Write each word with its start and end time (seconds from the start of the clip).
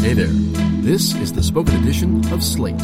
Hey 0.00 0.14
there. 0.14 0.28
This 0.80 1.14
is 1.16 1.32
the 1.32 1.42
spoken 1.42 1.74
edition 1.82 2.32
of 2.32 2.42
Slate. 2.42 2.78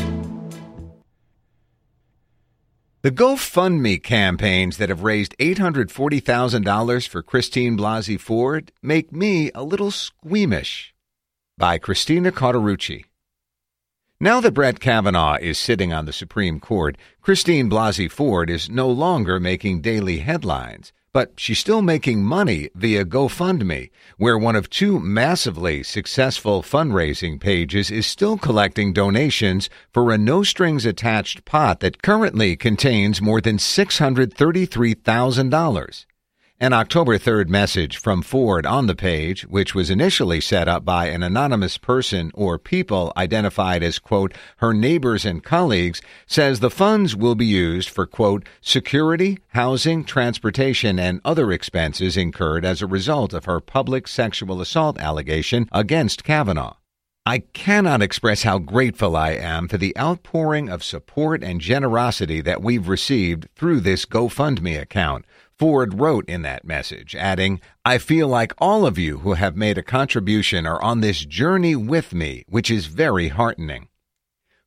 The 3.02 3.12
GoFundMe 3.12 4.02
campaigns 4.02 4.78
that 4.78 4.88
have 4.88 5.04
raised 5.04 5.36
$840,000 5.38 7.08
for 7.08 7.22
Christine 7.22 7.78
Blasey 7.78 8.18
Ford 8.18 8.72
make 8.82 9.12
me 9.12 9.52
a 9.54 9.62
little 9.62 9.92
squeamish. 9.92 10.92
By 11.56 11.78
Christina 11.78 12.32
Cauterucci. 12.32 13.04
Now 14.18 14.40
that 14.40 14.52
Brett 14.52 14.80
Kavanaugh 14.80 15.38
is 15.40 15.56
sitting 15.56 15.92
on 15.92 16.06
the 16.06 16.12
Supreme 16.12 16.58
Court, 16.58 16.98
Christine 17.22 17.70
Blasey 17.70 18.10
Ford 18.10 18.50
is 18.50 18.68
no 18.68 18.90
longer 18.90 19.38
making 19.38 19.82
daily 19.82 20.18
headlines 20.18 20.92
but 21.14 21.32
she's 21.36 21.60
still 21.60 21.80
making 21.80 22.24
money 22.24 22.68
via 22.74 23.04
GoFundMe, 23.04 23.90
where 24.18 24.36
one 24.36 24.56
of 24.56 24.68
two 24.68 24.98
massively 24.98 25.84
successful 25.84 26.60
fundraising 26.60 27.40
pages 27.40 27.88
is 27.90 28.04
still 28.04 28.36
collecting 28.36 28.92
donations 28.92 29.70
for 29.92 30.10
a 30.10 30.18
no 30.18 30.42
strings 30.42 30.84
attached 30.84 31.44
pot 31.44 31.78
that 31.80 32.02
currently 32.02 32.56
contains 32.56 33.22
more 33.22 33.40
than 33.40 33.58
$633,000. 33.58 36.04
An 36.64 36.72
October 36.72 37.18
3rd 37.18 37.50
message 37.50 37.98
from 37.98 38.22
Ford 38.22 38.64
on 38.64 38.86
the 38.86 38.94
page, 38.94 39.42
which 39.42 39.74
was 39.74 39.90
initially 39.90 40.40
set 40.40 40.66
up 40.66 40.82
by 40.82 41.08
an 41.08 41.22
anonymous 41.22 41.76
person 41.76 42.30
or 42.32 42.58
people 42.58 43.12
identified 43.18 43.82
as, 43.82 43.98
quote, 43.98 44.32
her 44.56 44.72
neighbors 44.72 45.26
and 45.26 45.44
colleagues, 45.44 46.00
says 46.26 46.60
the 46.60 46.70
funds 46.70 47.14
will 47.14 47.34
be 47.34 47.44
used 47.44 47.90
for, 47.90 48.06
quote, 48.06 48.48
security, 48.62 49.36
housing, 49.48 50.04
transportation, 50.04 50.98
and 50.98 51.20
other 51.22 51.52
expenses 51.52 52.16
incurred 52.16 52.64
as 52.64 52.80
a 52.80 52.86
result 52.86 53.34
of 53.34 53.44
her 53.44 53.60
public 53.60 54.08
sexual 54.08 54.62
assault 54.62 54.98
allegation 54.98 55.68
against 55.70 56.24
Kavanaugh. 56.24 56.76
I 57.26 57.38
cannot 57.38 58.02
express 58.02 58.42
how 58.42 58.58
grateful 58.58 59.16
I 59.16 59.30
am 59.30 59.66
for 59.66 59.78
the 59.78 59.96
outpouring 59.98 60.68
of 60.68 60.84
support 60.84 61.42
and 61.42 61.58
generosity 61.58 62.42
that 62.42 62.62
we've 62.62 62.86
received 62.86 63.48
through 63.54 63.80
this 63.80 64.04
GoFundMe 64.04 64.78
account 64.78 65.24
Ford 65.58 66.00
wrote 66.00 66.28
in 66.28 66.42
that 66.42 66.64
message, 66.64 67.14
adding, 67.14 67.60
I 67.84 67.98
feel 67.98 68.26
like 68.26 68.52
all 68.58 68.86
of 68.86 68.98
you 68.98 69.18
who 69.18 69.34
have 69.34 69.56
made 69.56 69.78
a 69.78 69.82
contribution 69.82 70.66
are 70.66 70.82
on 70.82 71.00
this 71.00 71.24
journey 71.24 71.76
with 71.76 72.12
me, 72.12 72.44
which 72.48 72.70
is 72.70 72.86
very 72.86 73.28
heartening. 73.28 73.88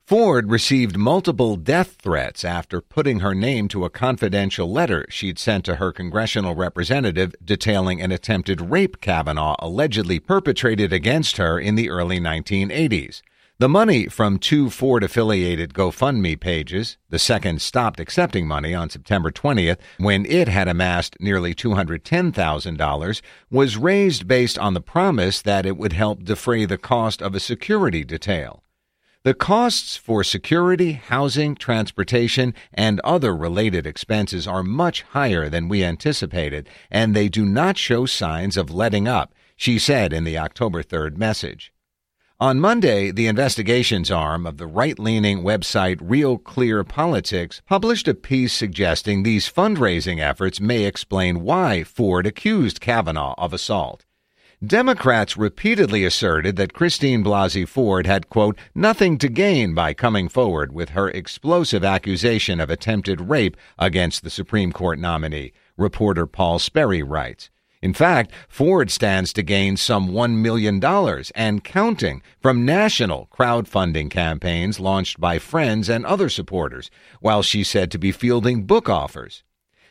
Ford 0.07 0.49
received 0.49 0.95
multiple 0.95 1.57
death 1.57 1.97
threats 2.01 2.45
after 2.45 2.79
putting 2.79 3.19
her 3.19 3.35
name 3.35 3.67
to 3.67 3.83
a 3.83 3.89
confidential 3.89 4.71
letter 4.71 5.05
she'd 5.09 5.37
sent 5.37 5.65
to 5.65 5.75
her 5.75 5.91
congressional 5.91 6.55
representative 6.55 7.35
detailing 7.43 8.01
an 8.01 8.13
attempted 8.13 8.61
rape 8.61 9.01
Kavanaugh 9.01 9.57
allegedly 9.59 10.17
perpetrated 10.21 10.93
against 10.93 11.35
her 11.35 11.59
in 11.59 11.75
the 11.75 11.89
early 11.89 12.21
1980s. 12.21 13.21
The 13.59 13.67
money 13.67 14.05
from 14.05 14.37
two 14.37 14.69
Ford 14.69 15.03
affiliated 15.03 15.73
GoFundMe 15.73 16.39
pages, 16.39 16.97
the 17.09 17.17
second 17.17 17.59
stopped 17.59 17.99
accepting 17.99 18.47
money 18.47 18.75
on 18.75 18.91
September 18.91 19.31
20th 19.31 19.79
when 19.97 20.27
it 20.27 20.47
had 20.47 20.67
amassed 20.67 21.17
nearly 21.19 21.55
$210,000, 21.55 23.21
was 23.49 23.75
raised 23.75 24.27
based 24.27 24.59
on 24.59 24.75
the 24.75 24.79
promise 24.79 25.41
that 25.41 25.65
it 25.65 25.75
would 25.75 25.93
help 25.93 26.23
defray 26.23 26.65
the 26.65 26.77
cost 26.77 27.19
of 27.19 27.33
a 27.33 27.39
security 27.39 28.03
detail. 28.03 28.61
The 29.23 29.33
costs 29.33 29.97
for 29.97 30.23
security, 30.23 30.91
housing, 30.91 31.55
transportation, 31.55 32.53
and 32.75 32.99
other 32.99 33.35
related 33.35 33.87
expenses 33.87 34.47
are 34.47 34.61
much 34.61 35.01
higher 35.01 35.49
than 35.49 35.67
we 35.67 35.83
anticipated, 35.83 36.69
and 36.91 37.15
they 37.15 37.27
do 37.27 37.43
not 37.43 37.79
show 37.79 38.05
signs 38.05 38.55
of 38.55 38.69
letting 38.69 39.07
up, 39.07 39.33
she 39.55 39.79
said 39.79 40.13
in 40.13 40.25
the 40.25 40.37
October 40.37 40.83
3rd 40.83 41.17
message. 41.17 41.73
On 42.39 42.59
Monday, 42.59 43.09
the 43.09 43.25
investigations 43.25 44.11
arm 44.11 44.45
of 44.45 44.57
the 44.57 44.67
right 44.67 44.99
leaning 44.99 45.41
website 45.41 45.97
Real 45.99 46.37
Clear 46.37 46.83
Politics 46.83 47.63
published 47.65 48.07
a 48.07 48.13
piece 48.13 48.53
suggesting 48.53 49.23
these 49.23 49.51
fundraising 49.51 50.19
efforts 50.19 50.61
may 50.61 50.83
explain 50.83 51.41
why 51.41 51.83
Ford 51.83 52.27
accused 52.27 52.79
Kavanaugh 52.79 53.33
of 53.39 53.53
assault. 53.53 54.05
Democrats 54.63 55.35
repeatedly 55.35 56.05
asserted 56.05 56.57
that 56.57 56.73
Christine 56.73 57.23
Blasey 57.23 57.67
Ford 57.67 58.05
had, 58.05 58.29
quote, 58.29 58.55
nothing 58.75 59.17
to 59.17 59.29
gain 59.29 59.73
by 59.73 59.95
coming 59.95 60.29
forward 60.29 60.71
with 60.71 60.89
her 60.89 61.09
explosive 61.09 61.83
accusation 61.83 62.59
of 62.59 62.69
attempted 62.69 63.19
rape 63.19 63.57
against 63.79 64.23
the 64.23 64.29
Supreme 64.29 64.71
Court 64.71 64.99
nominee, 64.99 65.53
reporter 65.75 66.27
Paul 66.27 66.59
Sperry 66.59 67.01
writes. 67.01 67.49
In 67.81 67.93
fact, 67.93 68.31
Ford 68.49 68.89
stands 68.89 69.31
to 69.33 69.43
gain 69.43 69.77
some 69.77 70.09
$1 70.09 70.37
million 70.37 70.83
and 71.35 71.63
counting 71.63 72.21
from 72.39 72.65
national 72.65 73.27
crowdfunding 73.31 74.09
campaigns 74.09 74.79
launched 74.79 75.19
by 75.19 75.37
friends 75.37 75.87
and 75.87 76.05
other 76.05 76.29
supporters, 76.29 76.89
while 77.21 77.43
she's 77.43 77.69
said 77.69 77.91
to 77.91 77.99
be 77.99 78.11
fielding 78.11 78.63
book 78.63 78.89
offers. 78.89 79.43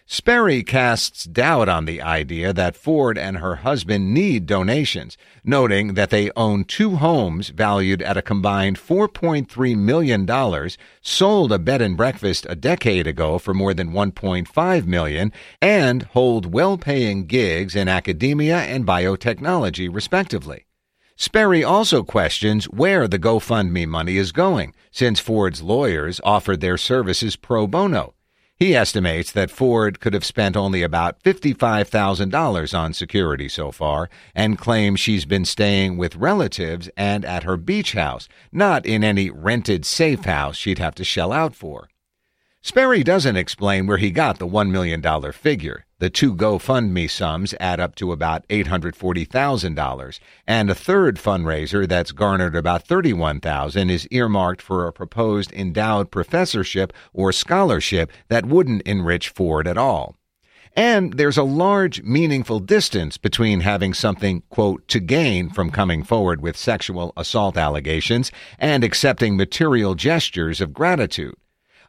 Sperry 0.09 0.63
casts 0.63 1.25
doubt 1.25 1.69
on 1.69 1.85
the 1.85 2.01
idea 2.01 2.53
that 2.53 2.77
Ford 2.77 3.19
and 3.19 3.39
her 3.39 3.57
husband 3.57 4.15
need 4.15 4.47
donations, 4.47 5.19
noting 5.43 5.95
that 5.95 6.11
they 6.11 6.31
own 6.37 6.65
two 6.65 6.95
homes 6.95 7.49
valued 7.49 8.01
at 8.03 8.17
a 8.17 8.23
combined 8.23 8.77
$4.3 8.79 9.77
million, 9.77 10.71
sold 11.01 11.51
a 11.51 11.59
bed 11.59 11.83
and 11.83 11.97
breakfast 11.97 12.47
a 12.49 12.55
decade 12.55 13.09
ago 13.09 13.41
for 13.41 13.53
more 13.53 13.75
than 13.75 13.91
1.5 13.91 14.87
million, 14.87 15.33
and 15.61 16.05
hold 16.05 16.55
well-paying 16.55 17.27
gigs 17.27 17.75
in 17.75 17.89
academia 17.89 18.59
and 18.59 18.87
biotechnology, 18.87 19.93
respectively. 19.93 20.67
Sperry 21.17 21.65
also 21.65 22.05
questions 22.05 22.67
where 22.67 23.09
the 23.09 23.19
GoFundMe 23.19 23.89
money 23.89 24.19
is 24.19 24.31
going, 24.31 24.73
since 24.93 25.19
Ford's 25.19 25.63
lawyers 25.63 26.21
offered 26.23 26.61
their 26.61 26.77
services 26.77 27.35
pro 27.35 27.67
bono. 27.67 28.16
He 28.59 28.75
estimates 28.75 29.33
that 29.33 29.51
Ford 29.51 30.01
could 30.01 30.15
have 30.15 30.25
spent 30.25 30.57
only 30.57 30.83
about 30.83 31.23
$55,000 31.23 32.79
on 32.79 32.95
security 32.95 33.51
so 33.51 33.71
far 33.71 34.09
and 34.35 34.57
claims 34.57 34.99
she's 34.99 35.27
been 35.27 35.45
staying 35.45 35.99
with 35.99 36.17
relatives 36.17 36.89
and 36.97 37.23
at 37.27 37.43
her 37.43 37.59
beach 37.59 37.93
house, 37.93 38.29
not 38.51 38.87
in 38.87 39.05
any 39.05 39.29
rented 39.29 39.85
safe 39.85 40.25
house 40.25 40.57
she'd 40.57 40.79
have 40.79 40.95
to 40.95 41.05
shell 41.05 41.33
out 41.33 41.55
for. 41.55 41.89
Sperry 42.67 43.05
doesn't 43.05 43.37
explain 43.37 43.87
where 43.87 43.97
he 43.97 44.11
got 44.11 44.41
the 44.41 44.47
$1 44.47 44.71
million 44.71 45.01
figure. 45.31 45.87
The 46.01 46.11
two 46.11 46.35
GoFundMe 46.35 47.09
sums 47.09 47.55
add 47.61 47.79
up 47.79 47.95
to 47.95 48.11
about 48.11 48.45
$840,000, 48.49 50.19
and 50.49 50.69
a 50.69 50.75
third 50.75 51.17
fundraiser 51.17 51.89
that's 51.89 52.11
garnered 52.11 52.57
about 52.57 52.83
31,000 52.83 53.89
is 53.89 54.09
earmarked 54.11 54.61
for 54.61 54.85
a 54.85 54.93
proposed 54.93 55.53
endowed 55.53 56.11
professorship 56.11 56.93
or 57.13 57.31
scholarship 57.31 58.11
that 58.31 58.47
wouldn't 58.47 58.83
enrich 58.83 59.29
Ford 59.29 59.69
at 59.69 59.79
all. 59.79 60.17
And 60.75 61.13
there's 61.13 61.39
a 61.39 61.45
large, 61.45 62.03
meaningful 62.03 62.59
distance 62.59 63.17
between 63.17 63.61
having 63.61 63.95
something, 63.95 64.43
quote, 64.51 64.89
to 64.89 64.99
gain 64.99 65.51
from 65.51 65.71
coming 65.71 66.03
forward 66.03 66.41
with 66.41 66.57
sexual 66.57 67.13
assault 67.17 67.57
allegations 67.57 68.33
and 68.59 68.83
accepting 68.83 69.37
material 69.37 69.95
gestures 69.95 70.61
of 70.61 70.75
gratitude. 70.75 71.37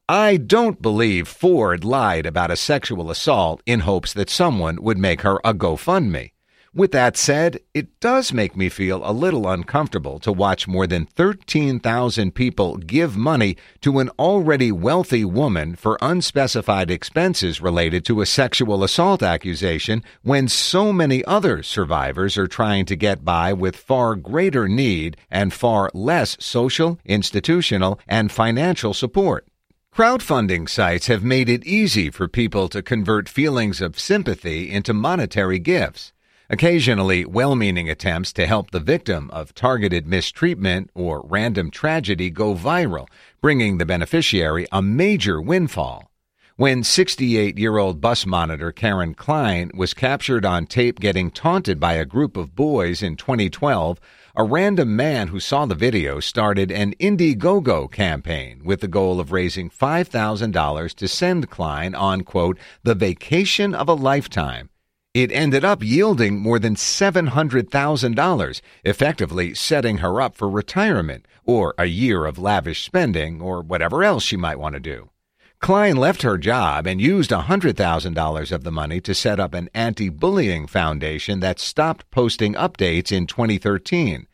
I 0.10 0.38
don't 0.38 0.82
believe 0.82 1.28
Ford 1.28 1.84
lied 1.84 2.26
about 2.26 2.50
a 2.50 2.56
sexual 2.56 3.12
assault 3.12 3.62
in 3.66 3.82
hopes 3.82 4.14
that 4.14 4.30
someone 4.30 4.82
would 4.82 4.98
make 4.98 5.20
her 5.20 5.42
a 5.44 5.54
GoFundMe. 5.54 6.32
With 6.74 6.94
that 6.94 7.18
said, 7.18 7.60
it 7.74 8.00
does 8.00 8.32
make 8.32 8.56
me 8.56 8.70
feel 8.70 9.02
a 9.04 9.12
little 9.12 9.50
uncomfortable 9.50 10.18
to 10.20 10.32
watch 10.32 10.66
more 10.66 10.88
than 10.88 11.08
13,000 11.08 12.34
people 12.34 12.78
give 12.78 13.18
money 13.18 13.58
to 13.82 14.00
an 14.00 14.10
already 14.18 14.72
wealthy 14.72 15.26
woman 15.26 15.76
for 15.76 15.98
unspecified 16.02 16.90
expenses 16.90 17.60
related 17.60 18.06
to 18.06 18.22
a 18.22 18.26
sexual 18.26 18.86
assault 18.86 19.22
accusation 19.22 20.02
when 20.22 20.48
so 20.48 20.94
many 20.94 21.22
other 21.26 21.62
survivors 21.62 22.38
are 22.38 22.48
trying 22.48 22.86
to 22.86 22.96
get 22.96 23.26
by 23.26 23.52
with 23.52 23.76
far 23.76 24.16
greater 24.16 24.70
need 24.70 25.18
and 25.30 25.52
far 25.52 25.92
less 25.94 26.38
social, 26.40 26.98
institutional, 27.04 28.00
and 28.08 28.32
financial 28.32 28.94
support. 28.94 29.46
Crowdfunding 29.98 30.70
sites 30.70 31.08
have 31.08 31.24
made 31.24 31.50
it 31.50 31.66
easy 31.66 32.12
for 32.12 32.28
people 32.28 32.70
to 32.70 32.84
convert 32.84 33.28
feelings 33.28 33.82
of 33.82 34.00
sympathy 34.00 34.70
into 34.70 34.94
monetary 34.94 35.58
gifts. 35.58 36.14
Occasionally, 36.52 37.26
well 37.26 37.56
meaning 37.56 37.90
attempts 37.90 38.32
to 38.34 38.46
help 38.46 38.70
the 38.70 38.80
victim 38.80 39.28
of 39.32 39.56
targeted 39.56 40.06
mistreatment 40.06 40.92
or 40.94 41.26
random 41.26 41.72
tragedy 41.72 42.30
go 42.30 42.54
viral, 42.54 43.08
bringing 43.42 43.80
the 43.80 43.88
beneficiary 43.88 44.68
a 44.72 44.84
major 44.84 45.42
windfall. 45.42 46.12
When 46.58 46.84
68 46.84 47.58
year 47.58 47.78
old 47.78 48.00
bus 48.00 48.26
monitor 48.28 48.72
Karen 48.72 49.16
Klein 49.16 49.72
was 49.74 49.96
captured 49.96 50.46
on 50.46 50.68
tape 50.68 51.00
getting 51.00 51.32
taunted 51.32 51.80
by 51.80 51.94
a 51.94 52.06
group 52.06 52.38
of 52.38 52.56
boys 52.56 53.02
in 53.02 53.16
2012, 53.16 54.00
a 54.40 54.44
random 54.44 54.96
man 54.96 55.30
who 55.30 55.40
saw 55.40 55.66
the 55.66 55.74
video 55.74 56.20
started 56.20 56.72
an 56.72 56.94
Indiegogo 57.00 57.92
campaign 57.92 58.62
with 58.64 58.82
the 58.82 58.88
goal 58.88 59.20
of 59.20 59.32
raising 59.32 59.68
$5,000 59.68 60.94
to 60.94 61.08
send 61.08 61.50
Klein 61.50 61.96
on, 61.96 62.22
quote, 62.22 62.60
the 62.84 62.94
vacation 62.94 63.74
of 63.74 63.90
a 63.90 63.96
lifetime. 63.96 64.70
It 65.16 65.32
ended 65.32 65.66
up 65.66 65.82
yielding 65.82 66.40
more 66.40 66.60
than 66.60 66.76
$700,000, 66.76 68.62
effectively 68.84 69.56
setting 69.56 69.98
her 69.98 70.22
up 70.22 70.36
for 70.36 70.48
retirement 70.48 71.28
or 71.44 71.74
a 71.80 71.86
year 71.86 72.26
of 72.26 72.38
lavish 72.38 72.86
spending 72.86 73.42
or 73.42 73.62
whatever 73.62 74.04
else 74.04 74.22
she 74.22 74.38
might 74.38 74.60
want 74.60 74.74
to 74.74 74.80
do. 74.80 75.10
Klein 75.60 75.98
left 75.98 76.22
her 76.22 76.38
job 76.38 76.86
and 76.86 77.02
used 77.02 77.32
$100,000 77.32 78.52
of 78.52 78.64
the 78.64 78.72
money 78.72 79.02
to 79.02 79.16
set 79.16 79.40
up 79.40 79.56
an 79.56 79.72
anti 79.74 80.08
bullying 80.08 80.68
foundation 80.68 81.40
that 81.40 81.60
stopped 81.60 82.08
posting 82.12 82.54
updates 82.54 83.12
in 83.12 83.26
2013. 83.26 84.28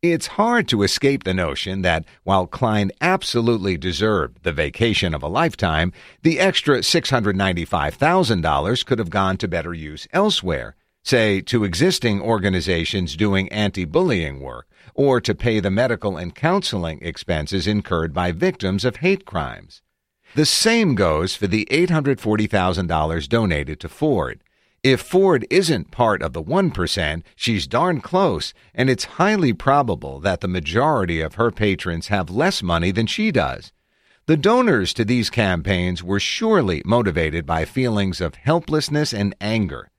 It's 0.00 0.28
hard 0.28 0.66
to 0.68 0.82
escape 0.82 1.24
the 1.24 1.34
notion 1.34 1.82
that 1.82 2.06
while 2.24 2.46
Klein 2.46 2.90
absolutely 3.02 3.76
deserved 3.76 4.42
the 4.42 4.52
vacation 4.52 5.12
of 5.14 5.22
a 5.22 5.28
lifetime, 5.28 5.92
the 6.22 6.40
extra 6.40 6.78
$695,000 6.78 8.86
could 8.86 8.98
have 8.98 9.10
gone 9.10 9.36
to 9.36 9.46
better 9.46 9.74
use 9.74 10.08
elsewhere, 10.12 10.74
say 11.04 11.42
to 11.42 11.64
existing 11.64 12.22
organizations 12.22 13.14
doing 13.14 13.52
anti 13.52 13.84
bullying 13.84 14.40
work, 14.40 14.68
or 14.94 15.20
to 15.20 15.34
pay 15.34 15.60
the 15.60 15.70
medical 15.70 16.16
and 16.16 16.34
counseling 16.34 16.98
expenses 17.02 17.66
incurred 17.66 18.14
by 18.14 18.32
victims 18.32 18.86
of 18.86 18.96
hate 18.96 19.26
crimes. 19.26 19.82
The 20.34 20.46
same 20.46 20.94
goes 20.94 21.36
for 21.36 21.46
the 21.46 21.66
$840,000 21.70 23.28
donated 23.28 23.80
to 23.80 23.88
Ford. 23.88 24.42
If 24.82 25.02
Ford 25.02 25.46
isn't 25.50 25.90
part 25.90 26.22
of 26.22 26.32
the 26.32 26.42
1%, 26.42 27.22
she's 27.36 27.66
darn 27.66 28.00
close, 28.00 28.54
and 28.74 28.88
it's 28.88 29.20
highly 29.20 29.52
probable 29.52 30.20
that 30.20 30.40
the 30.40 30.48
majority 30.48 31.20
of 31.20 31.34
her 31.34 31.50
patrons 31.50 32.08
have 32.08 32.30
less 32.30 32.62
money 32.62 32.90
than 32.90 33.06
she 33.06 33.30
does. 33.30 33.72
The 34.24 34.38
donors 34.38 34.94
to 34.94 35.04
these 35.04 35.28
campaigns 35.28 36.02
were 36.02 36.18
surely 36.18 36.80
motivated 36.86 37.44
by 37.44 37.66
feelings 37.66 38.20
of 38.22 38.36
helplessness 38.36 39.12
and 39.12 39.34
anger. 39.38 39.90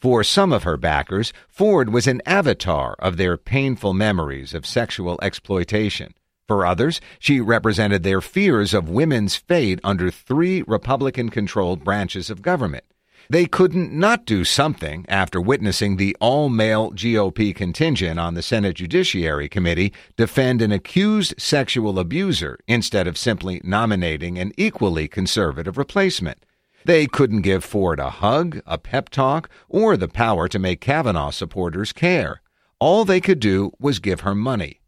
For 0.00 0.24
some 0.24 0.54
of 0.54 0.62
her 0.62 0.78
backers, 0.78 1.34
Ford 1.48 1.90
was 1.90 2.06
an 2.06 2.22
avatar 2.24 2.96
of 2.98 3.18
their 3.18 3.36
painful 3.36 3.92
memories 3.92 4.54
of 4.54 4.64
sexual 4.64 5.18
exploitation. 5.20 6.14
For 6.52 6.66
others, 6.66 7.00
she 7.18 7.40
represented 7.40 8.02
their 8.02 8.20
fears 8.20 8.74
of 8.74 8.90
women's 8.90 9.36
fate 9.36 9.80
under 9.82 10.10
three 10.10 10.60
Republican 10.66 11.30
controlled 11.30 11.82
branches 11.82 12.28
of 12.28 12.42
government. 12.42 12.84
They 13.30 13.46
couldn't 13.46 13.90
not 13.90 14.26
do 14.26 14.44
something 14.44 15.06
after 15.08 15.40
witnessing 15.40 15.96
the 15.96 16.14
all 16.20 16.50
male 16.50 16.90
GOP 16.90 17.54
contingent 17.54 18.20
on 18.20 18.34
the 18.34 18.42
Senate 18.42 18.74
Judiciary 18.74 19.48
Committee 19.48 19.94
defend 20.18 20.60
an 20.60 20.72
accused 20.72 21.32
sexual 21.38 21.98
abuser 21.98 22.58
instead 22.68 23.06
of 23.06 23.16
simply 23.16 23.62
nominating 23.64 24.38
an 24.38 24.52
equally 24.58 25.08
conservative 25.08 25.78
replacement. 25.78 26.44
They 26.84 27.06
couldn't 27.06 27.40
give 27.40 27.64
Ford 27.64 27.98
a 27.98 28.10
hug, 28.10 28.60
a 28.66 28.76
pep 28.76 29.08
talk, 29.08 29.48
or 29.70 29.96
the 29.96 30.06
power 30.06 30.48
to 30.48 30.58
make 30.58 30.82
Kavanaugh 30.82 31.30
supporters 31.30 31.94
care. 31.94 32.42
All 32.78 33.06
they 33.06 33.22
could 33.22 33.40
do 33.40 33.72
was 33.80 34.00
give 34.00 34.20
her 34.20 34.34
money. 34.34 34.81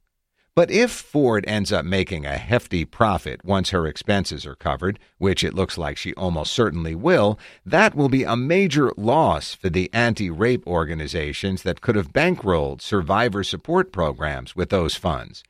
But 0.56 0.70
if 0.70 0.92
Ford 0.92 1.44
ends 1.48 1.72
up 1.72 1.84
making 1.84 2.24
a 2.24 2.38
hefty 2.38 2.84
profit 2.84 3.44
once 3.44 3.70
her 3.70 3.88
expenses 3.88 4.46
are 4.46 4.54
covered, 4.54 5.00
which 5.18 5.42
it 5.42 5.52
looks 5.52 5.76
like 5.76 5.96
she 5.96 6.14
almost 6.14 6.52
certainly 6.52 6.94
will, 6.94 7.40
that 7.66 7.96
will 7.96 8.08
be 8.08 8.22
a 8.22 8.36
major 8.36 8.92
loss 8.96 9.54
for 9.54 9.68
the 9.68 9.90
anti 9.92 10.30
rape 10.30 10.64
organizations 10.64 11.64
that 11.64 11.80
could 11.80 11.96
have 11.96 12.12
bankrolled 12.12 12.80
survivor 12.80 13.42
support 13.42 13.90
programs 13.90 14.54
with 14.54 14.70
those 14.70 14.94
funds. 14.94 15.42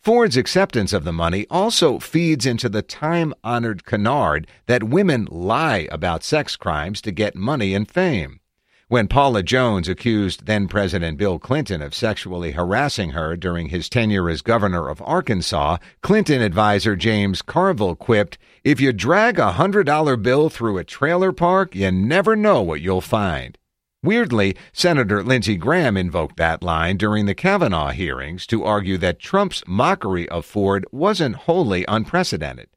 Ford's 0.00 0.36
acceptance 0.36 0.92
of 0.92 1.04
the 1.04 1.12
money 1.12 1.46
also 1.50 2.00
feeds 2.00 2.44
into 2.44 2.68
the 2.68 2.82
time 2.82 3.34
honored 3.44 3.84
canard 3.84 4.48
that 4.66 4.82
women 4.82 5.28
lie 5.30 5.86
about 5.92 6.24
sex 6.24 6.56
crimes 6.56 7.00
to 7.02 7.12
get 7.12 7.36
money 7.36 7.74
and 7.74 7.88
fame. 7.88 8.40
When 8.90 9.06
Paula 9.06 9.42
Jones 9.42 9.86
accused 9.86 10.46
then 10.46 10.66
President 10.66 11.18
Bill 11.18 11.38
Clinton 11.38 11.82
of 11.82 11.94
sexually 11.94 12.52
harassing 12.52 13.10
her 13.10 13.36
during 13.36 13.68
his 13.68 13.90
tenure 13.90 14.30
as 14.30 14.40
governor 14.40 14.88
of 14.88 15.02
Arkansas, 15.02 15.76
Clinton 16.00 16.40
advisor 16.40 16.96
James 16.96 17.42
Carville 17.42 17.96
quipped, 17.96 18.38
If 18.64 18.80
you 18.80 18.94
drag 18.94 19.38
a 19.38 19.52
$100 19.58 20.22
bill 20.22 20.48
through 20.48 20.78
a 20.78 20.84
trailer 20.84 21.32
park, 21.32 21.74
you 21.74 21.92
never 21.92 22.34
know 22.34 22.62
what 22.62 22.80
you'll 22.80 23.02
find. 23.02 23.58
Weirdly, 24.02 24.56
Senator 24.72 25.22
Lindsey 25.22 25.58
Graham 25.58 25.98
invoked 25.98 26.38
that 26.38 26.62
line 26.62 26.96
during 26.96 27.26
the 27.26 27.34
Kavanaugh 27.34 27.90
hearings 27.90 28.46
to 28.46 28.64
argue 28.64 28.96
that 28.96 29.20
Trump's 29.20 29.62
mockery 29.66 30.26
of 30.30 30.46
Ford 30.46 30.86
wasn't 30.90 31.36
wholly 31.36 31.84
unprecedented. 31.86 32.70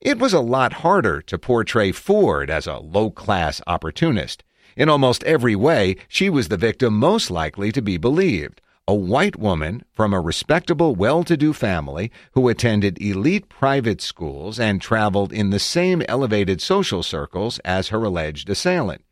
It 0.00 0.18
was 0.18 0.32
a 0.32 0.40
lot 0.40 0.72
harder 0.72 1.20
to 1.20 1.38
portray 1.38 1.92
Ford 1.92 2.48
as 2.48 2.66
a 2.66 2.78
low 2.78 3.10
class 3.10 3.60
opportunist. 3.66 4.42
In 4.76 4.88
almost 4.88 5.24
every 5.24 5.54
way, 5.54 5.96
she 6.08 6.28
was 6.28 6.48
the 6.48 6.56
victim 6.56 6.98
most 6.98 7.30
likely 7.30 7.70
to 7.72 7.82
be 7.82 7.96
believed. 7.96 8.60
A 8.86 8.94
white 8.94 9.36
woman 9.36 9.82
from 9.92 10.12
a 10.12 10.20
respectable, 10.20 10.94
well 10.94 11.24
to 11.24 11.36
do 11.36 11.52
family 11.54 12.12
who 12.32 12.48
attended 12.48 13.00
elite 13.00 13.48
private 13.48 14.02
schools 14.02 14.60
and 14.60 14.80
traveled 14.80 15.32
in 15.32 15.50
the 15.50 15.58
same 15.58 16.02
elevated 16.06 16.60
social 16.60 17.02
circles 17.02 17.58
as 17.60 17.88
her 17.88 18.04
alleged 18.04 18.50
assailant. 18.50 19.02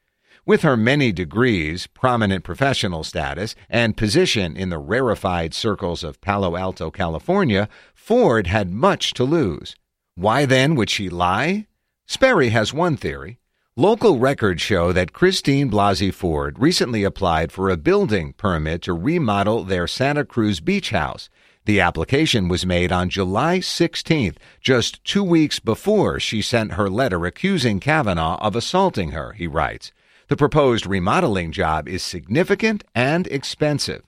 With 0.44 0.62
her 0.62 0.76
many 0.76 1.12
degrees, 1.12 1.86
prominent 1.86 2.42
professional 2.42 3.04
status, 3.04 3.54
and 3.70 3.96
position 3.96 4.56
in 4.56 4.70
the 4.70 4.78
rarefied 4.78 5.54
circles 5.54 6.02
of 6.02 6.20
Palo 6.20 6.56
Alto, 6.56 6.90
California, 6.90 7.68
Ford 7.94 8.48
had 8.48 8.72
much 8.72 9.14
to 9.14 9.24
lose. 9.24 9.76
Why 10.16 10.44
then 10.44 10.74
would 10.74 10.90
she 10.90 11.08
lie? 11.08 11.68
Sperry 12.06 12.48
has 12.48 12.74
one 12.74 12.96
theory. 12.96 13.38
Local 13.78 14.18
records 14.18 14.60
show 14.60 14.92
that 14.92 15.14
Christine 15.14 15.70
Blasey 15.70 16.12
Ford 16.12 16.58
recently 16.58 17.04
applied 17.04 17.50
for 17.50 17.70
a 17.70 17.78
building 17.78 18.34
permit 18.34 18.82
to 18.82 18.92
remodel 18.92 19.64
their 19.64 19.86
Santa 19.86 20.26
Cruz 20.26 20.60
beach 20.60 20.90
house. 20.90 21.30
The 21.64 21.80
application 21.80 22.48
was 22.48 22.66
made 22.66 22.92
on 22.92 23.08
July 23.08 23.60
16th, 23.60 24.36
just 24.60 25.02
two 25.04 25.24
weeks 25.24 25.58
before 25.58 26.20
she 26.20 26.42
sent 26.42 26.74
her 26.74 26.90
letter 26.90 27.24
accusing 27.24 27.80
Kavanaugh 27.80 28.36
of 28.42 28.54
assaulting 28.54 29.12
her, 29.12 29.32
he 29.32 29.46
writes. 29.46 29.90
The 30.28 30.36
proposed 30.36 30.86
remodeling 30.86 31.50
job 31.50 31.88
is 31.88 32.02
significant 32.02 32.84
and 32.94 33.26
expensive. 33.28 34.02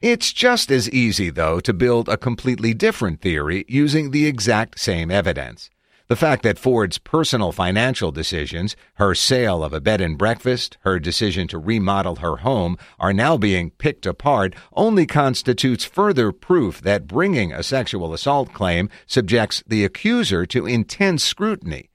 It's 0.00 0.32
just 0.32 0.70
as 0.70 0.88
easy, 0.88 1.28
though, 1.28 1.60
to 1.60 1.74
build 1.74 2.08
a 2.08 2.16
completely 2.16 2.72
different 2.72 3.20
theory 3.20 3.66
using 3.68 4.12
the 4.12 4.24
exact 4.24 4.80
same 4.80 5.10
evidence. 5.10 5.68
The 6.06 6.16
fact 6.16 6.42
that 6.42 6.58
Ford's 6.58 6.98
personal 6.98 7.50
financial 7.50 8.12
decisions, 8.12 8.76
her 8.96 9.14
sale 9.14 9.64
of 9.64 9.72
a 9.72 9.80
bed 9.80 10.02
and 10.02 10.18
breakfast, 10.18 10.76
her 10.80 10.98
decision 10.98 11.48
to 11.48 11.58
remodel 11.58 12.16
her 12.16 12.36
home, 12.36 12.76
are 12.98 13.14
now 13.14 13.38
being 13.38 13.70
picked 13.70 14.04
apart 14.04 14.54
only 14.74 15.06
constitutes 15.06 15.86
further 15.86 16.30
proof 16.30 16.82
that 16.82 17.06
bringing 17.06 17.54
a 17.54 17.62
sexual 17.62 18.12
assault 18.12 18.52
claim 18.52 18.90
subjects 19.06 19.64
the 19.66 19.82
accuser 19.82 20.44
to 20.44 20.66
intense 20.66 21.24
scrutiny. 21.24 21.88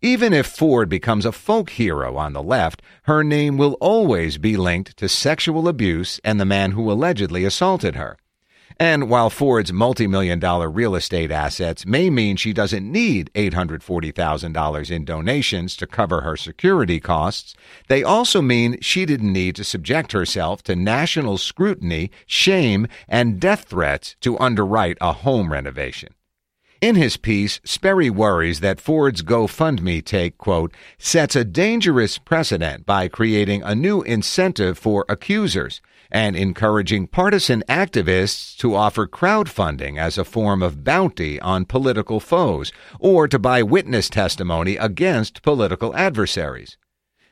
Even 0.00 0.32
if 0.32 0.46
Ford 0.46 0.88
becomes 0.88 1.26
a 1.26 1.32
folk 1.32 1.68
hero 1.68 2.16
on 2.16 2.32
the 2.32 2.42
left, 2.42 2.80
her 3.02 3.22
name 3.22 3.58
will 3.58 3.74
always 3.74 4.38
be 4.38 4.56
linked 4.56 4.96
to 4.96 5.06
sexual 5.06 5.68
abuse 5.68 6.18
and 6.24 6.40
the 6.40 6.46
man 6.46 6.70
who 6.70 6.90
allegedly 6.90 7.44
assaulted 7.44 7.94
her. 7.94 8.16
And 8.80 9.10
while 9.10 9.28
Ford's 9.28 9.74
multi-million 9.74 10.38
dollar 10.38 10.70
real 10.70 10.94
estate 10.94 11.30
assets 11.30 11.84
may 11.84 12.08
mean 12.08 12.36
she 12.36 12.54
doesn't 12.54 12.90
need 12.90 13.30
$840,000 13.34 14.90
in 14.90 15.04
donations 15.04 15.76
to 15.76 15.86
cover 15.86 16.22
her 16.22 16.34
security 16.34 16.98
costs, 16.98 17.54
they 17.88 18.02
also 18.02 18.40
mean 18.40 18.80
she 18.80 19.04
didn't 19.04 19.34
need 19.34 19.54
to 19.56 19.64
subject 19.64 20.12
herself 20.12 20.62
to 20.62 20.74
national 20.74 21.36
scrutiny, 21.36 22.10
shame, 22.24 22.86
and 23.06 23.38
death 23.38 23.64
threats 23.64 24.16
to 24.22 24.38
underwrite 24.38 24.96
a 25.02 25.12
home 25.12 25.52
renovation. 25.52 26.14
In 26.80 26.96
his 26.96 27.18
piece, 27.18 27.60
Sperry 27.62 28.08
worries 28.08 28.60
that 28.60 28.80
Ford's 28.80 29.20
GoFundMe 29.20 30.02
take, 30.02 30.38
quote, 30.38 30.72
sets 30.96 31.36
a 31.36 31.44
dangerous 31.44 32.16
precedent 32.16 32.86
by 32.86 33.08
creating 33.08 33.62
a 33.62 33.74
new 33.74 34.00
incentive 34.00 34.78
for 34.78 35.04
accusers 35.06 35.82
and 36.10 36.36
encouraging 36.36 37.06
partisan 37.06 37.62
activists 37.68 38.56
to 38.56 38.74
offer 38.74 39.06
crowdfunding 39.06 39.98
as 39.98 40.18
a 40.18 40.24
form 40.24 40.62
of 40.62 40.84
bounty 40.84 41.40
on 41.40 41.64
political 41.64 42.20
foes 42.20 42.72
or 42.98 43.28
to 43.28 43.38
buy 43.38 43.62
witness 43.62 44.08
testimony 44.08 44.76
against 44.76 45.42
political 45.42 45.94
adversaries. 45.94 46.76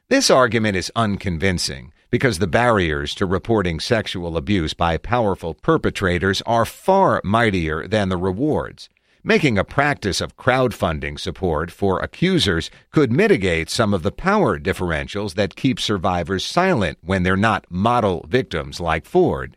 This 0.08 0.30
argument 0.30 0.76
is 0.76 0.92
unconvincing 0.96 1.92
because 2.10 2.38
the 2.38 2.46
barriers 2.46 3.14
to 3.14 3.26
reporting 3.26 3.80
sexual 3.80 4.36
abuse 4.36 4.72
by 4.72 4.96
powerful 4.96 5.54
perpetrators 5.54 6.40
are 6.46 6.64
far 6.64 7.20
mightier 7.24 7.86
than 7.86 8.08
the 8.08 8.16
rewards. 8.16 8.88
Making 9.24 9.58
a 9.58 9.64
practice 9.64 10.20
of 10.20 10.36
crowdfunding 10.36 11.18
support 11.18 11.72
for 11.72 11.98
accusers 11.98 12.70
could 12.92 13.10
mitigate 13.10 13.68
some 13.68 13.92
of 13.92 14.04
the 14.04 14.12
power 14.12 14.60
differentials 14.60 15.34
that 15.34 15.56
keep 15.56 15.80
survivors 15.80 16.44
silent 16.44 16.98
when 17.02 17.24
they're 17.24 17.36
not 17.36 17.66
model 17.68 18.24
victims 18.28 18.78
like 18.78 19.04
Ford. 19.06 19.56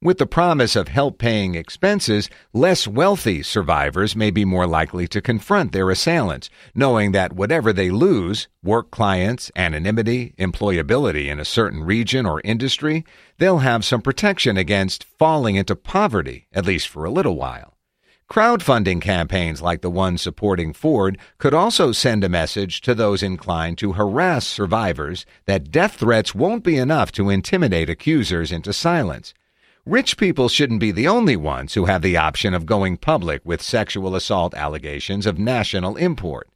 With 0.00 0.18
the 0.18 0.26
promise 0.26 0.74
of 0.76 0.88
help 0.88 1.18
paying 1.18 1.54
expenses, 1.56 2.28
less 2.52 2.88
wealthy 2.88 3.42
survivors 3.42 4.14
may 4.14 4.30
be 4.30 4.44
more 4.44 4.66
likely 4.66 5.06
to 5.08 5.20
confront 5.20 5.72
their 5.72 5.90
assailants, 5.90 6.48
knowing 6.74 7.12
that 7.12 7.32
whatever 7.32 7.72
they 7.72 7.90
lose 7.90 8.48
work 8.62 8.90
clients, 8.92 9.50
anonymity, 9.54 10.34
employability 10.38 11.26
in 11.26 11.40
a 11.40 11.44
certain 11.44 11.84
region 11.84 12.24
or 12.24 12.40
industry 12.44 13.04
they'll 13.38 13.58
have 13.58 13.84
some 13.84 14.02
protection 14.02 14.56
against 14.56 15.04
falling 15.04 15.56
into 15.56 15.74
poverty, 15.74 16.46
at 16.52 16.66
least 16.66 16.88
for 16.88 17.04
a 17.04 17.10
little 17.10 17.36
while. 17.36 17.71
Crowdfunding 18.32 19.02
campaigns 19.02 19.60
like 19.60 19.82
the 19.82 19.90
one 19.90 20.16
supporting 20.16 20.72
Ford 20.72 21.18
could 21.36 21.52
also 21.52 21.92
send 21.92 22.24
a 22.24 22.30
message 22.30 22.80
to 22.80 22.94
those 22.94 23.22
inclined 23.22 23.76
to 23.76 23.92
harass 23.92 24.46
survivors 24.46 25.26
that 25.44 25.70
death 25.70 25.96
threats 25.96 26.34
won't 26.34 26.64
be 26.64 26.78
enough 26.78 27.12
to 27.12 27.28
intimidate 27.28 27.90
accusers 27.90 28.50
into 28.50 28.72
silence. 28.72 29.34
Rich 29.84 30.16
people 30.16 30.48
shouldn't 30.48 30.80
be 30.80 30.92
the 30.92 31.06
only 31.06 31.36
ones 31.36 31.74
who 31.74 31.84
have 31.84 32.00
the 32.00 32.16
option 32.16 32.54
of 32.54 32.64
going 32.64 32.96
public 32.96 33.42
with 33.44 33.60
sexual 33.60 34.16
assault 34.16 34.54
allegations 34.54 35.26
of 35.26 35.38
national 35.38 35.96
import. 35.96 36.48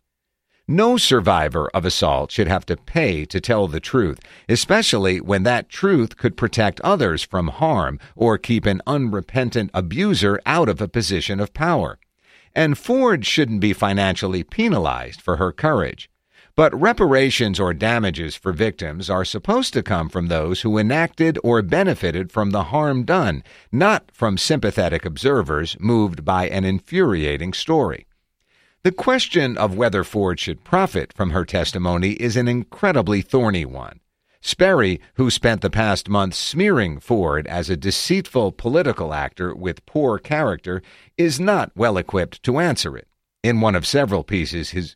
No 0.69 0.97
survivor 0.97 1.71
of 1.73 1.85
assault 1.85 2.33
should 2.33 2.49
have 2.49 2.67
to 2.67 2.77
pay 2.77 3.25
to 3.27 3.41
tell 3.41 3.69
the 3.69 3.79
truth, 3.79 4.19
especially 4.49 5.21
when 5.21 5.45
that 5.45 5.69
truth 5.69 6.17
could 6.17 6.37
protect 6.37 6.81
others 6.81 7.23
from 7.23 7.47
harm 7.49 8.01
or 8.17 8.37
keep 8.37 8.67
an 8.67 8.83
unrepentant 8.85 9.71
abuser 9.73 10.41
out 10.45 10.69
of 10.69 10.81
a 10.81 10.89
position 10.89 11.39
of 11.39 11.55
power. 11.55 12.01
And 12.53 12.77
Ford 12.77 13.25
shouldn't 13.25 13.61
be 13.61 13.73
financially 13.73 14.43
penalized 14.43 15.21
for 15.21 15.37
her 15.37 15.53
courage. 15.53 16.11
But 16.57 16.75
reparations 16.75 17.61
or 17.61 17.73
damages 17.73 18.35
for 18.35 18.51
victims 18.53 19.09
are 19.09 19.25
supposed 19.25 19.73
to 19.75 19.85
come 19.85 20.09
from 20.09 20.27
those 20.27 20.63
who 20.63 20.79
enacted 20.79 21.39
or 21.45 21.63
benefited 21.63 22.33
from 22.33 22.51
the 22.51 22.65
harm 22.65 23.05
done, 23.05 23.45
not 23.71 24.11
from 24.13 24.37
sympathetic 24.37 25.05
observers 25.05 25.77
moved 25.79 26.25
by 26.25 26.49
an 26.49 26.65
infuriating 26.65 27.53
story. 27.53 28.07
The 28.87 28.93
question 28.93 29.59
of 29.59 29.77
whether 29.77 30.05
Ford 30.05 30.39
should 30.39 30.63
profit 30.63 31.13
from 31.13 31.31
her 31.31 31.45
testimony 31.45 32.13
is 32.13 32.37
an 32.37 32.47
incredibly 32.47 33.21
thorny 33.21 33.65
one. 33.65 33.99
Sperry, 34.41 35.01
who 35.15 35.29
spent 35.29 35.61
the 35.61 35.71
past 35.71 36.09
month 36.09 36.35
smearing 36.35 37.01
Ford 37.01 37.49
as 37.49 37.69
a 37.69 37.77
deceitful 37.77 38.53
political 38.53 39.13
actor 39.13 39.53
with 39.53 39.85
poor 39.87 40.21
character, 40.21 40.83
is 41.19 41.41
not 41.41 41.73
well 41.75 41.97
equipped 41.97 42.45
to 42.45 42.61
answer 42.61 42.97
it. 42.97 43.09
In 43.43 43.61
one 43.61 43.75
of 43.75 43.89
several 43.89 44.23
pieces 44.23 44.71
his 44.71 44.95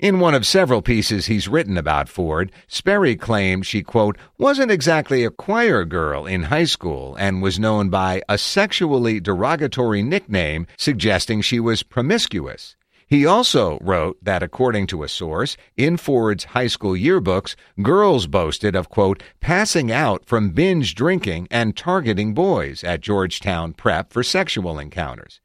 in 0.00 0.18
one 0.18 0.34
of 0.34 0.46
several 0.46 0.80
pieces 0.80 1.26
he's 1.26 1.46
written 1.46 1.76
about 1.76 2.08
Ford, 2.08 2.50
Sperry 2.66 3.16
claimed 3.16 3.66
she, 3.66 3.82
quote, 3.82 4.16
wasn't 4.38 4.70
exactly 4.70 5.24
a 5.24 5.30
choir 5.30 5.84
girl 5.84 6.24
in 6.26 6.44
high 6.44 6.64
school 6.64 7.14
and 7.16 7.42
was 7.42 7.58
known 7.58 7.90
by 7.90 8.22
a 8.28 8.38
sexually 8.38 9.20
derogatory 9.20 10.02
nickname 10.02 10.66
suggesting 10.78 11.42
she 11.42 11.60
was 11.60 11.82
promiscuous. 11.82 12.76
He 13.06 13.26
also 13.26 13.76
wrote 13.82 14.16
that, 14.22 14.42
according 14.42 14.86
to 14.88 15.02
a 15.02 15.08
source, 15.08 15.56
in 15.76 15.96
Ford's 15.96 16.44
high 16.44 16.68
school 16.68 16.92
yearbooks, 16.92 17.56
girls 17.82 18.26
boasted 18.26 18.74
of, 18.74 18.88
quote, 18.88 19.22
passing 19.40 19.92
out 19.92 20.24
from 20.24 20.50
binge 20.50 20.94
drinking 20.94 21.48
and 21.50 21.76
targeting 21.76 22.34
boys 22.34 22.84
at 22.84 23.00
Georgetown 23.00 23.72
Prep 23.74 24.12
for 24.12 24.22
sexual 24.22 24.78
encounters. 24.78 25.40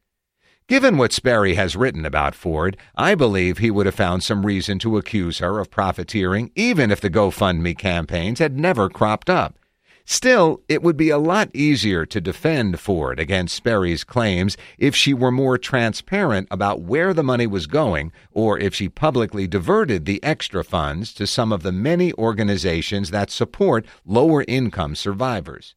Given 0.68 0.96
what 0.98 1.12
Sperry 1.12 1.54
has 1.54 1.76
written 1.76 2.04
about 2.04 2.34
Ford, 2.34 2.76
I 2.96 3.14
believe 3.14 3.58
he 3.58 3.70
would 3.70 3.86
have 3.86 3.94
found 3.94 4.24
some 4.24 4.44
reason 4.44 4.80
to 4.80 4.96
accuse 4.96 5.38
her 5.38 5.60
of 5.60 5.70
profiteering, 5.70 6.50
even 6.56 6.90
if 6.90 7.00
the 7.00 7.08
GoFundMe 7.08 7.78
campaigns 7.78 8.40
had 8.40 8.58
never 8.58 8.88
cropped 8.88 9.30
up. 9.30 9.60
Still, 10.04 10.62
it 10.68 10.82
would 10.82 10.96
be 10.96 11.08
a 11.08 11.18
lot 11.18 11.54
easier 11.54 12.04
to 12.06 12.20
defend 12.20 12.80
Ford 12.80 13.20
against 13.20 13.54
Sperry's 13.54 14.02
claims 14.02 14.56
if 14.76 14.96
she 14.96 15.14
were 15.14 15.30
more 15.30 15.56
transparent 15.56 16.48
about 16.50 16.80
where 16.80 17.14
the 17.14 17.22
money 17.22 17.46
was 17.46 17.68
going 17.68 18.10
or 18.32 18.58
if 18.58 18.74
she 18.74 18.88
publicly 18.88 19.46
diverted 19.46 20.04
the 20.04 20.22
extra 20.24 20.64
funds 20.64 21.14
to 21.14 21.28
some 21.28 21.52
of 21.52 21.62
the 21.62 21.70
many 21.70 22.12
organizations 22.14 23.12
that 23.12 23.30
support 23.30 23.86
lower 24.04 24.44
income 24.48 24.96
survivors. 24.96 25.76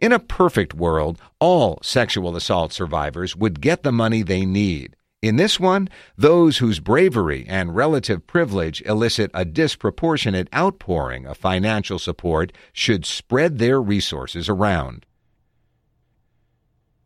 In 0.00 0.12
a 0.12 0.18
perfect 0.18 0.72
world, 0.72 1.20
all 1.40 1.78
sexual 1.82 2.34
assault 2.34 2.72
survivors 2.72 3.36
would 3.36 3.60
get 3.60 3.82
the 3.82 3.92
money 3.92 4.22
they 4.22 4.46
need. 4.46 4.96
In 5.20 5.36
this 5.36 5.60
one, 5.60 5.90
those 6.16 6.56
whose 6.56 6.80
bravery 6.80 7.44
and 7.46 7.76
relative 7.76 8.26
privilege 8.26 8.80
elicit 8.86 9.30
a 9.34 9.44
disproportionate 9.44 10.48
outpouring 10.54 11.26
of 11.26 11.36
financial 11.36 11.98
support 11.98 12.50
should 12.72 13.04
spread 13.04 13.58
their 13.58 13.82
resources 13.82 14.48
around. 14.48 15.04